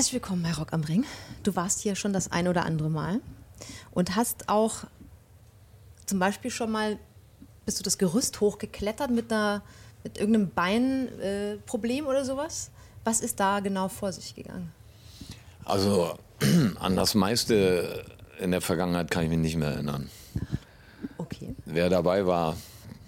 [0.00, 1.04] Herzlich willkommen bei Rock am Ring.
[1.42, 3.20] Du warst hier schon das ein oder andere Mal
[3.90, 4.84] und hast auch
[6.06, 6.98] zum Beispiel schon mal,
[7.66, 9.60] bist du das Gerüst hochgeklettert mit, einer,
[10.02, 12.70] mit irgendeinem Beinproblem äh, oder sowas?
[13.04, 14.72] Was ist da genau vor sich gegangen?
[15.66, 16.16] Also
[16.80, 18.06] an das meiste
[18.38, 20.08] in der Vergangenheit kann ich mich nicht mehr erinnern.
[21.18, 21.54] Okay.
[21.66, 22.56] Wer dabei war,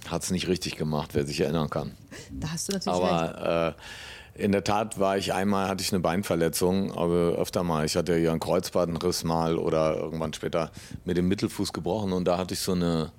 [0.09, 1.93] hat es nicht richtig gemacht, wer sich erinnern kann.
[2.31, 3.79] Da hast du natürlich Aber recht.
[3.79, 3.83] Äh,
[4.35, 7.85] in der Tat war ich einmal, hatte ich eine Beinverletzung, aber öfter mal.
[7.85, 10.71] Ich hatte ja einen Kreuzbandenriss mal oder irgendwann später
[11.05, 13.13] mit dem Mittelfuß gebrochen und da hatte ich so eine,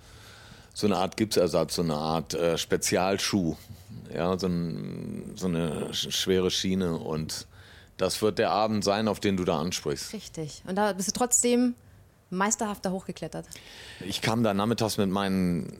[0.73, 3.55] so eine Art Gipsersatz, so eine Art äh, Spezialschuh.
[4.13, 7.47] Ja, so, ein, so eine schwere Schiene und
[7.97, 10.13] das wird der Abend sein, auf den du da ansprichst.
[10.13, 10.63] Richtig.
[10.67, 11.75] Und da bist du trotzdem
[12.33, 13.45] meisterhaft da hochgeklettert.
[14.05, 15.73] Ich kam da nachmittags mit meinen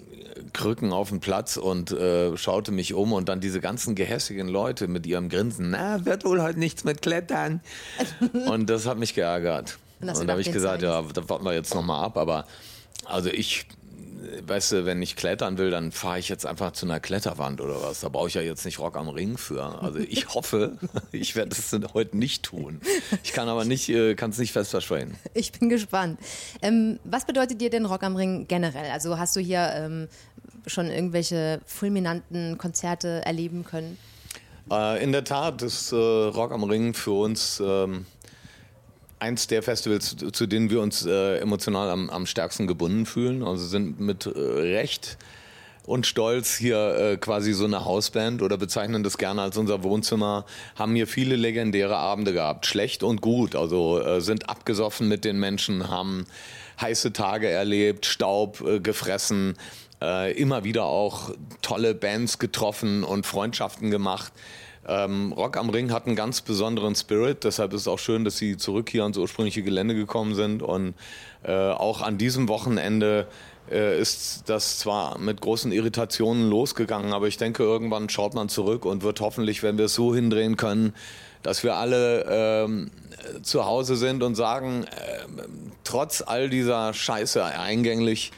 [0.54, 4.88] Krücken auf den Platz und äh, schaute mich um und dann diese ganzen gehässigen Leute
[4.88, 7.62] mit ihrem Grinsen, na, wird wohl heute nichts mit Klettern.
[8.48, 9.78] und das hat mich geärgert.
[10.02, 12.46] Und, und da habe ich gesagt, ja, da warten wir jetzt nochmal ab, aber
[13.06, 13.66] also ich
[14.46, 17.82] weißt du, wenn ich klettern will, dann fahre ich jetzt einfach zu einer Kletterwand oder
[17.82, 18.02] was.
[18.02, 19.64] Da brauche ich ja jetzt nicht Rock am Ring für.
[19.82, 20.78] Also ich hoffe,
[21.12, 22.82] ich werde es heute nicht tun.
[23.24, 25.16] Ich kann aber nicht, äh, kann es nicht fest versprechen.
[25.34, 26.20] Ich bin gespannt.
[26.62, 28.92] Ähm, was bedeutet dir denn Rock am Ring generell?
[28.92, 30.08] Also hast du hier ähm,
[30.68, 33.98] schon irgendwelche fulminanten Konzerte erleben können?
[34.72, 38.06] Äh, in der Tat ist äh, Rock am Ring für uns ähm,
[39.24, 43.42] eins der Festivals, zu denen wir uns äh, emotional am, am, stärksten gebunden fühlen.
[43.42, 45.18] Also sind mit äh, Recht
[45.86, 50.46] und Stolz hier äh, quasi so eine Hausband oder bezeichnen das gerne als unser Wohnzimmer,
[50.76, 55.40] haben hier viele legendäre Abende gehabt, schlecht und gut, also äh, sind abgesoffen mit den
[55.40, 56.26] Menschen, haben
[56.82, 59.56] heiße Tage erlebt, Staub äh, gefressen,
[60.02, 64.34] äh, immer wieder auch tolle Bands getroffen und Freundschaften gemacht.
[64.88, 68.38] Ähm, Rock am Ring hat einen ganz besonderen Spirit, deshalb ist es auch schön, dass
[68.38, 70.62] sie zurück hier ans ursprüngliche Gelände gekommen sind.
[70.62, 70.96] Und
[71.44, 73.28] äh, auch an diesem Wochenende
[73.72, 78.86] äh, ist das zwar mit großen Irritationen losgegangen, aber ich denke, irgendwann schaut man zurück
[78.86, 80.94] und wird hoffentlich, wenn wir es so hindrehen können,
[81.44, 82.92] dass wir alle ähm,
[83.42, 85.44] zu Hause sind und sagen, äh,
[85.84, 88.32] trotz all dieser Scheiße eingänglich,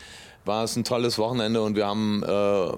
[0.46, 2.72] war es ein tolles Wochenende und wir haben äh,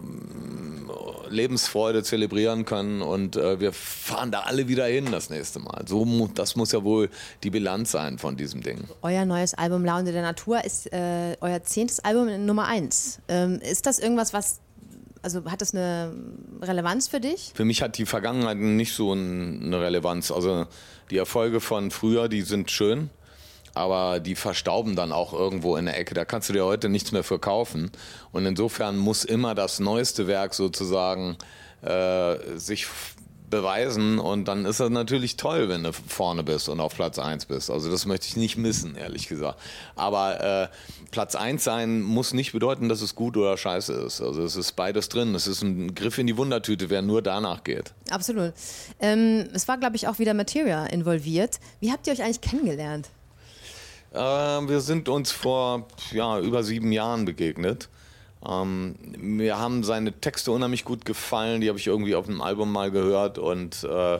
[1.29, 5.85] Lebensfreude zelebrieren können und äh, wir fahren da alle wieder hin das nächste Mal.
[5.87, 7.09] So, das muss ja wohl
[7.43, 8.83] die Bilanz sein von diesem Ding.
[9.01, 13.19] Euer neues Album Laune der Natur ist äh, euer zehntes Album Nummer eins.
[13.27, 14.61] Ähm, ist das irgendwas, was
[15.21, 16.13] also hat das eine
[16.61, 17.51] Relevanz für dich?
[17.53, 20.31] Für mich hat die Vergangenheit nicht so eine Relevanz.
[20.31, 20.67] Also
[21.11, 23.09] die Erfolge von früher, die sind schön
[23.77, 26.13] aber die verstauben dann auch irgendwo in der Ecke.
[26.13, 27.91] Da kannst du dir heute nichts mehr verkaufen.
[28.31, 31.37] Und insofern muss immer das neueste Werk sozusagen
[31.83, 32.87] äh, sich
[33.49, 37.45] beweisen und dann ist das natürlich toll, wenn du vorne bist und auf Platz 1
[37.45, 37.71] bist.
[37.71, 39.59] Also das möchte ich nicht missen, ehrlich gesagt.
[39.95, 40.67] Aber äh,
[41.11, 44.21] Platz 1 sein muss nicht bedeuten, dass es gut oder scheiße ist.
[44.21, 45.33] Also es ist beides drin.
[45.33, 47.93] Es ist ein Griff in die Wundertüte, wer nur danach geht.
[48.09, 48.53] Absolut.
[48.99, 51.59] Ähm, es war, glaube ich, auch wieder Materia involviert.
[51.79, 53.09] Wie habt ihr euch eigentlich kennengelernt?
[54.13, 57.89] Äh, wir sind uns vor ja, über sieben Jahren begegnet.
[58.47, 62.71] Ähm, mir haben seine Texte unheimlich gut gefallen, die habe ich irgendwie auf einem Album
[62.71, 64.19] mal gehört und äh,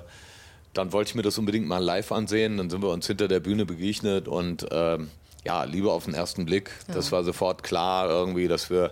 [0.74, 2.58] dann wollte ich mir das unbedingt mal live ansehen.
[2.58, 4.98] Dann sind wir uns hinter der Bühne begegnet und äh,
[5.46, 6.72] ja, Liebe auf den ersten Blick.
[6.88, 6.96] Ja.
[6.96, 8.92] Das war sofort klar irgendwie, dass wir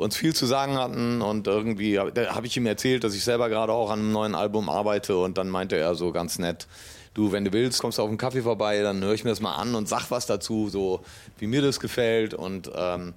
[0.00, 3.72] uns viel zu sagen hatten und irgendwie habe ich ihm erzählt, dass ich selber gerade
[3.72, 6.66] auch an einem neuen Album arbeite und dann meinte er so ganz nett,
[7.14, 9.40] du, wenn du willst, kommst du auf einen Kaffee vorbei, dann höre ich mir das
[9.40, 11.00] mal an und sag was dazu, so
[11.38, 12.34] wie mir das gefällt.
[12.34, 13.14] Und ähm,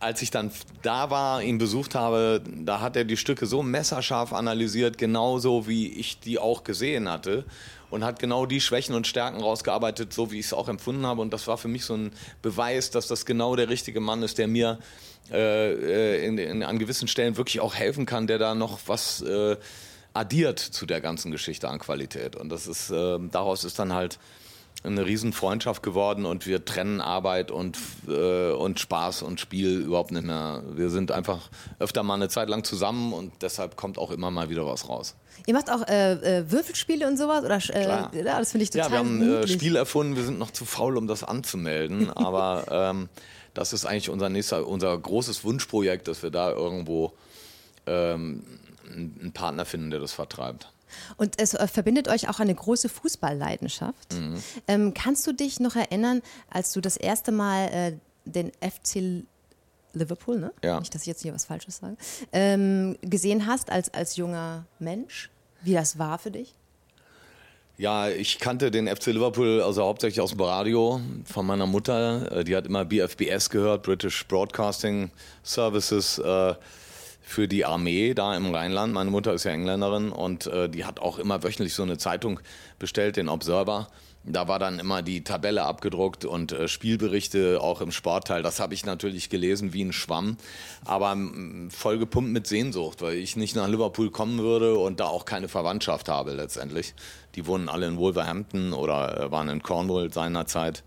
[0.00, 0.50] als ich dann
[0.82, 5.88] da war, ihn besucht habe, da hat er die Stücke so messerscharf analysiert, genauso wie
[5.88, 7.44] ich die auch gesehen hatte.
[7.90, 11.20] Und hat genau die Schwächen und Stärken rausgearbeitet, so wie ich es auch empfunden habe.
[11.20, 12.12] Und das war für mich so ein
[12.42, 14.80] Beweis, dass das genau der richtige Mann ist, der mir
[15.30, 19.22] äh, äh in, in, an gewissen Stellen wirklich auch helfen kann, der da noch was
[19.22, 19.56] äh,
[20.12, 22.34] addiert zu der ganzen Geschichte an Qualität.
[22.34, 24.18] Und das ist, äh, daraus ist dann halt
[24.84, 30.24] eine Riesenfreundschaft geworden und wir trennen Arbeit und, äh, und Spaß und Spiel überhaupt nicht
[30.24, 30.62] mehr.
[30.74, 31.48] Wir sind einfach
[31.78, 35.14] öfter mal eine Zeit lang zusammen und deshalb kommt auch immer mal wieder was raus.
[35.46, 37.44] Ihr macht auch äh, äh Würfelspiele und sowas?
[37.44, 40.24] Oder, äh, ja, das finde ich total Ja, wir haben ein äh, Spiel erfunden, wir
[40.24, 43.08] sind noch zu faul, um das anzumelden, aber ähm,
[43.54, 47.14] das ist eigentlich unser nächster, unser großes Wunschprojekt, dass wir da irgendwo
[47.86, 48.42] ähm,
[48.86, 50.68] einen Partner finden, der das vertreibt.
[51.16, 54.14] Und es äh, verbindet euch auch eine große Fußballleidenschaft.
[54.14, 54.42] Mhm.
[54.68, 57.92] Ähm, kannst du dich noch erinnern, als du das erste Mal äh,
[58.24, 59.24] den FC
[59.92, 60.52] Liverpool, ne?
[60.62, 60.80] Ja.
[60.80, 61.96] Nicht, dass ich jetzt hier was Falsches sage,
[62.32, 65.30] ähm, gesehen hast als, als junger Mensch,
[65.62, 66.54] wie das war für dich?
[67.76, 72.30] Ja, ich kannte den FC Liverpool also hauptsächlich aus dem Radio von meiner Mutter.
[72.30, 75.10] Äh, die hat immer BFBS gehört, British Broadcasting
[75.42, 76.18] Services.
[76.18, 76.54] Äh,
[77.24, 78.92] für die Armee da im Rheinland.
[78.92, 82.38] Meine Mutter ist ja Engländerin und äh, die hat auch immer wöchentlich so eine Zeitung
[82.78, 83.88] bestellt, den Observer.
[84.26, 88.42] Da war dann immer die Tabelle abgedruckt und äh, Spielberichte auch im Sportteil.
[88.42, 90.36] Das habe ich natürlich gelesen wie ein Schwamm,
[90.84, 91.16] aber
[91.70, 95.48] voll gepumpt mit Sehnsucht, weil ich nicht nach Liverpool kommen würde und da auch keine
[95.48, 96.94] Verwandtschaft habe letztendlich.
[97.34, 100.84] Die wohnen alle in Wolverhampton oder äh, waren in Cornwall seinerzeit.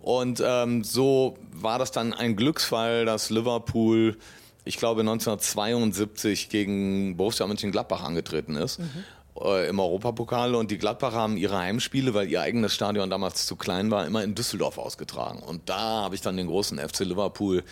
[0.00, 4.16] Und ähm, so war das dann ein Glücksfall, dass Liverpool,
[4.64, 8.78] ich glaube 1972 gegen Borussia Mönchengladbach angetreten ist.
[8.78, 9.04] Mhm
[9.40, 13.56] äh, im Europapokal und die Gladbacher haben ihre Heimspiele, weil ihr eigenes Stadion damals zu
[13.56, 15.40] klein war, immer in Düsseldorf ausgetragen.
[15.40, 17.64] Und da habe ich dann den großen FC Liverpool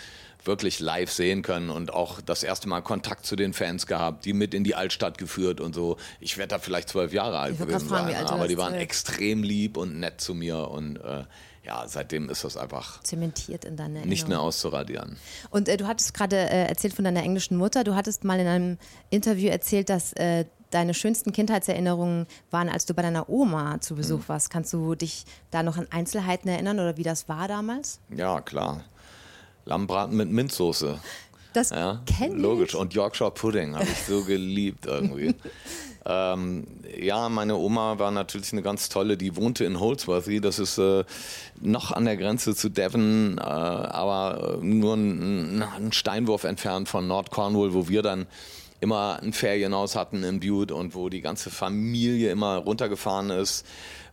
[0.44, 4.32] wirklich live sehen können und auch das erste Mal Kontakt zu den Fans gehabt, die
[4.32, 5.98] mit in die Altstadt geführt und so.
[6.18, 10.00] Ich werde da vielleicht zwölf Jahre alt gewesen sein, aber die waren extrem lieb und
[10.00, 11.24] nett zu mir und äh,
[11.62, 15.16] ja, seitdem ist das einfach zementiert in deiner nicht mehr auszuradieren.
[15.50, 17.84] Und äh, du hattest gerade äh, erzählt von deiner englischen Mutter.
[17.84, 18.78] Du hattest mal in einem
[19.10, 24.20] Interview erzählt, dass äh, deine schönsten Kindheitserinnerungen waren, als du bei deiner Oma zu Besuch
[24.20, 24.28] mhm.
[24.28, 24.50] warst.
[24.50, 28.00] Kannst du dich da noch an Einzelheiten erinnern oder wie das war damals?
[28.08, 28.84] Ja, klar.
[29.66, 30.98] Lammbraten mit Minzsoße.
[31.52, 32.40] Das ja, kenne ich.
[32.40, 32.74] Logisch.
[32.74, 35.34] Und Yorkshire Pudding habe ich so geliebt irgendwie.
[36.10, 36.66] ähm,
[36.98, 39.16] ja, meine Oma war natürlich eine ganz tolle.
[39.16, 40.40] Die wohnte in Holsworthy.
[40.40, 41.04] Das ist äh,
[41.60, 47.30] noch an der Grenze zu Devon, äh, aber nur ein, ein, Steinwurf entfernt von Nord
[47.30, 48.26] Cornwall, wo wir dann
[48.80, 53.64] immer ein Ferienhaus hatten in Butte und wo die ganze Familie immer runtergefahren ist.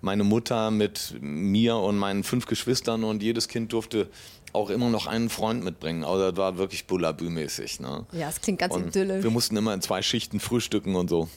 [0.01, 4.07] Meine Mutter mit mir und meinen fünf Geschwistern und jedes Kind durfte
[4.53, 6.03] auch immer noch einen Freund mitbringen.
[6.03, 7.79] Also das war wirklich Bullabü-mäßig.
[7.79, 8.05] Ne?
[8.11, 9.23] Ja, es klingt ganz und idyllisch.
[9.23, 11.27] Wir mussten immer in zwei Schichten frühstücken und so.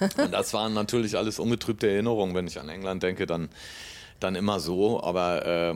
[0.16, 2.34] und das waren natürlich alles ungetrübte Erinnerungen.
[2.34, 3.48] Wenn ich an England denke, dann,
[4.18, 5.02] dann immer so.
[5.02, 5.74] Aber äh,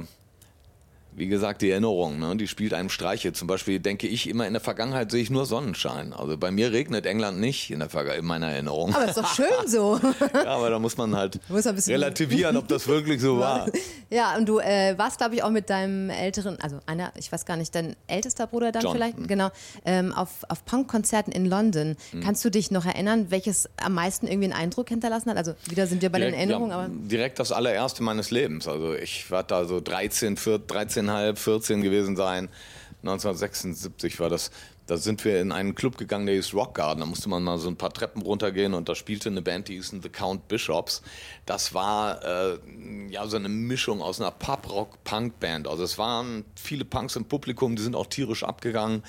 [1.17, 3.33] wie gesagt, die Erinnerung, ne, die spielt einem Streiche.
[3.33, 6.13] Zum Beispiel denke ich immer, in der Vergangenheit sehe ich nur Sonnenschein.
[6.13, 8.95] Also bei mir regnet England nicht in, der in meiner Erinnerung.
[8.95, 10.01] Aber ist doch schön so.
[10.35, 13.67] ja, aber da muss man halt muss relativieren, ob das wirklich so war.
[14.11, 17.45] Ja, und du äh, warst, glaube ich, auch mit deinem älteren, also einer, ich weiß
[17.47, 18.93] gar nicht, dein ältester Bruder dann John.
[18.93, 19.27] vielleicht, mhm.
[19.29, 19.51] genau,
[19.85, 21.97] ähm, auf, auf Punk-Konzerten in London.
[22.13, 22.21] Mhm.
[22.21, 25.37] Kannst du dich noch erinnern, welches am meisten irgendwie einen Eindruck hinterlassen hat?
[25.37, 26.89] Also wieder sind wir bei direkt, den Erinnerungen, ja, aber...
[26.89, 28.67] Direkt das allererste meines Lebens.
[28.67, 32.49] Also ich war da so 13, 14, 13 13,5, 14 gewesen sein.
[33.03, 34.51] 1976 war das.
[34.87, 37.01] Da sind wir in einen Club gegangen, der hieß Rock Garden.
[37.01, 39.77] Da musste man mal so ein paar Treppen runtergehen und da spielte eine Band, die
[39.77, 41.01] hießen The Count Bishops.
[41.47, 42.59] Das war äh,
[43.09, 45.69] ja so eine Mischung aus einer Pub-Rock-Punk-Band.
[45.69, 49.03] Also es waren viele Punks im Publikum, die sind auch tierisch abgegangen.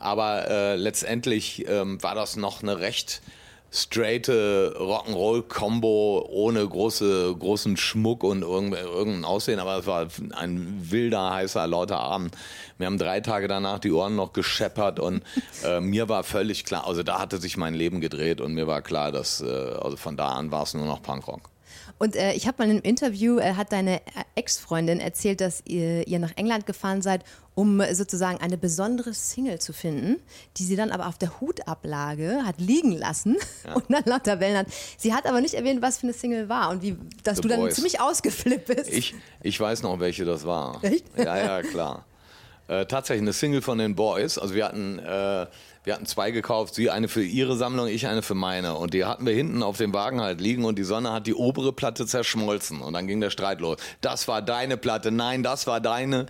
[0.00, 3.22] Aber äh, letztendlich ähm, war das noch eine recht
[3.72, 11.66] straighte Rock'n'Roll-Combo ohne große, großen Schmuck und irgendein Aussehen, aber es war ein wilder, heißer,
[11.66, 12.36] lauter Abend.
[12.78, 15.22] Wir haben drei Tage danach die Ohren noch gescheppert und
[15.64, 18.82] äh, mir war völlig klar, also da hatte sich mein Leben gedreht und mir war
[18.82, 21.50] klar, dass äh, also von da an war es nur noch Punkrock.
[22.00, 25.62] Und äh, ich habe mal in einem Interview, äh, hat deine äh, Ex-Freundin erzählt, dass
[25.66, 27.24] ihr, ihr, nach England gefahren seid,
[27.54, 30.16] um äh, sozusagen eine besondere Single zu finden,
[30.56, 33.36] die sie dann aber auf der Hutablage hat liegen lassen
[33.66, 33.74] ja.
[33.74, 34.68] und dann lauter Wellen hat.
[34.96, 37.48] Sie hat aber nicht erwähnt, was für eine Single war und wie, dass The du
[37.48, 37.74] dann Boys.
[37.74, 38.90] ziemlich ausgeflippt bist.
[38.90, 40.82] Ich, ich weiß noch, welche das war.
[40.82, 41.04] Echt?
[41.18, 42.06] Ja, ja, klar.
[42.66, 44.38] Äh, tatsächlich eine Single von den Boys.
[44.38, 44.98] Also wir hatten
[45.90, 48.76] wir hatten zwei gekauft, sie eine für ihre Sammlung, ich eine für meine.
[48.76, 51.34] Und die hatten wir hinten auf dem Wagen halt liegen und die Sonne hat die
[51.34, 52.80] obere Platte zerschmolzen.
[52.80, 53.78] Und dann ging der Streit los.
[54.00, 56.26] Das war deine Platte, nein, das war deine.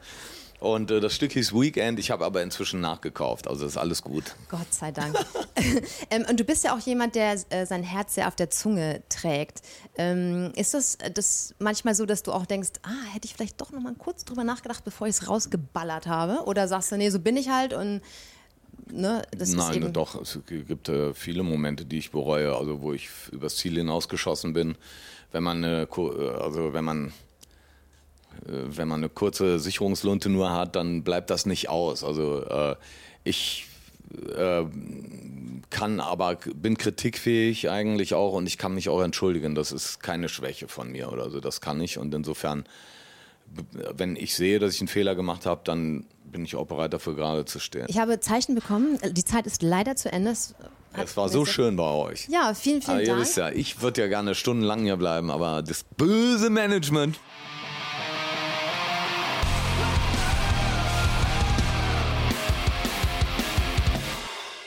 [0.61, 4.35] Und äh, das Stück hieß Weekend, ich habe aber inzwischen nachgekauft, also ist alles gut.
[4.49, 5.14] Gott sei Dank.
[6.11, 9.02] ähm, und du bist ja auch jemand, der äh, sein Herz sehr auf der Zunge
[9.11, 9.61] trägt.
[9.99, 13.73] Ähm, ist das, das manchmal so, dass du auch denkst, ah, hätte ich vielleicht doch
[13.73, 16.45] noch mal kurz drüber nachgedacht, bevor ich es rausgeballert habe?
[16.47, 18.00] Oder sagst du, nee, so bin ich halt und
[18.92, 23.56] Ne, Nein, doch, es gibt äh, viele Momente, die ich bereue, also wo ich übers
[23.56, 24.76] Ziel hinausgeschossen bin.
[25.32, 27.12] Wenn man eine, äh, also wenn man
[28.47, 32.04] äh, wenn man eine kurze Sicherungslunte nur hat, dann bleibt das nicht aus.
[32.04, 32.76] Also äh,
[33.25, 33.66] ich
[34.37, 34.64] äh,
[35.70, 39.54] kann aber, bin kritikfähig eigentlich auch und ich kann mich auch entschuldigen.
[39.54, 41.40] Das ist keine Schwäche von mir oder so.
[41.40, 42.64] Das kann ich und insofern,
[43.95, 47.14] wenn ich sehe, dass ich einen Fehler gemacht habe, dann bin ich auch bereit dafür
[47.14, 47.87] gerade zu stehen.
[47.88, 48.99] Ich habe Zeichen bekommen.
[49.12, 50.30] Die Zeit ist leider zu Ende.
[50.30, 50.54] Es,
[50.97, 52.28] es war so schön bei euch.
[52.28, 53.19] Ja, vielen, vielen aber Dank.
[53.19, 57.19] Ihr wisst ja, ich würde ja gerne stundenlang hier bleiben, aber das böse Management